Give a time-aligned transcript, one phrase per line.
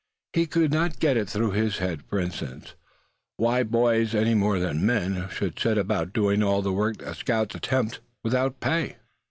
[0.33, 2.73] He could not get it through his head, for instance,
[3.37, 7.53] why boys any more than men, should set about doing all the work that scouts
[7.53, 8.95] attempt, without pay.